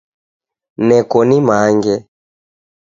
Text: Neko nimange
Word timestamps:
Neko 0.87 1.19
nimange 1.27 1.93